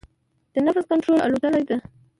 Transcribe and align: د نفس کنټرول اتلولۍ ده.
د 0.53 0.55
نفس 0.65 0.85
کنټرول 0.91 1.19
اتلولۍ 1.21 1.63
ده. 1.69 1.77